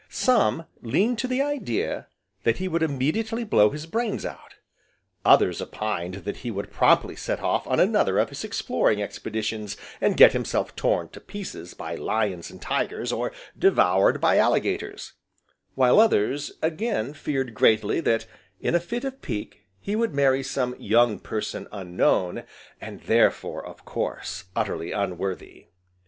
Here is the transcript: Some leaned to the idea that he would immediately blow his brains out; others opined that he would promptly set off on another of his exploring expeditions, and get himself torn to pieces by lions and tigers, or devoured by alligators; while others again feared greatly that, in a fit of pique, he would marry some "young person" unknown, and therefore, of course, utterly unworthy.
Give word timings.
Some 0.09 0.65
leaned 0.81 1.19
to 1.19 1.27
the 1.27 1.43
idea 1.43 2.07
that 2.41 2.57
he 2.57 2.67
would 2.67 2.81
immediately 2.81 3.43
blow 3.43 3.69
his 3.69 3.85
brains 3.85 4.25
out; 4.25 4.55
others 5.23 5.61
opined 5.61 6.23
that 6.25 6.37
he 6.37 6.49
would 6.49 6.71
promptly 6.71 7.15
set 7.15 7.39
off 7.39 7.67
on 7.67 7.79
another 7.79 8.17
of 8.17 8.29
his 8.29 8.43
exploring 8.43 8.99
expeditions, 8.99 9.77
and 10.01 10.17
get 10.17 10.33
himself 10.33 10.75
torn 10.75 11.09
to 11.09 11.19
pieces 11.21 11.75
by 11.75 11.93
lions 11.93 12.49
and 12.49 12.63
tigers, 12.63 13.11
or 13.11 13.31
devoured 13.55 14.19
by 14.19 14.39
alligators; 14.39 15.13
while 15.75 15.99
others 15.99 16.53
again 16.63 17.13
feared 17.13 17.53
greatly 17.53 17.99
that, 17.99 18.25
in 18.59 18.73
a 18.73 18.79
fit 18.79 19.03
of 19.03 19.21
pique, 19.21 19.65
he 19.79 19.95
would 19.95 20.15
marry 20.15 20.41
some 20.41 20.75
"young 20.79 21.19
person" 21.19 21.67
unknown, 21.71 22.41
and 22.81 23.01
therefore, 23.01 23.63
of 23.63 23.85
course, 23.85 24.45
utterly 24.55 24.91
unworthy. 24.91 25.67